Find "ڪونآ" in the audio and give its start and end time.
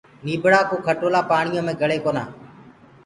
2.05-2.23